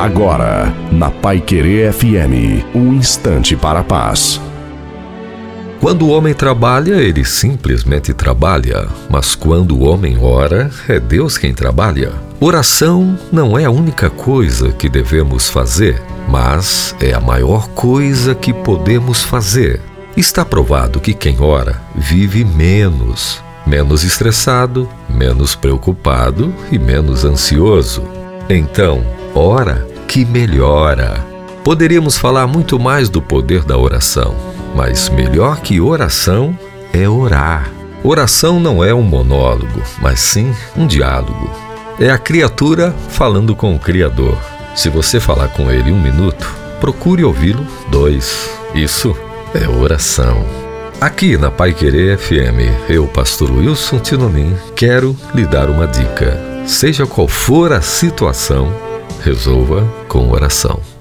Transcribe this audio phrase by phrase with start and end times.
[0.00, 4.40] Agora, na Pai Querer FM, um instante para a paz.
[5.78, 11.52] Quando o homem trabalha, ele simplesmente trabalha, mas quando o homem ora, é Deus quem
[11.52, 12.14] trabalha.
[12.40, 18.54] Oração não é a única coisa que devemos fazer, mas é a maior coisa que
[18.54, 19.82] podemos fazer.
[20.16, 28.02] Está provado que quem ora vive menos, menos estressado, menos preocupado e menos ansioso.
[28.48, 31.24] Então, ora que melhora.
[31.62, 34.34] Poderíamos falar muito mais do poder da oração,
[34.74, 36.58] mas melhor que oração
[36.92, 37.70] é orar.
[38.02, 41.48] Oração não é um monólogo, mas sim um diálogo.
[42.00, 44.36] É a criatura falando com o Criador.
[44.74, 48.50] Se você falar com ele um minuto, procure ouvi-lo dois.
[48.74, 49.16] Isso
[49.54, 50.44] é oração.
[51.00, 56.36] Aqui na Pai Querer FM, eu, pastor Wilson Tinonim, quero lhe dar uma dica.
[56.66, 60.99] Seja qual for a situação, resolva com oração.